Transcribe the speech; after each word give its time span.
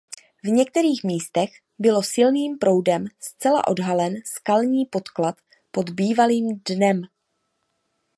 V 0.43 0.47
některých 0.51 1.03
místech 1.03 1.49
bylo 1.79 2.03
silným 2.03 2.57
proudem 2.57 3.05
zcela 3.19 3.67
odhalen 3.67 4.13
skalní 4.25 4.85
podklad 4.85 5.35
pod 5.71 5.89
bývalým 5.89 6.61
dnem. 6.69 7.01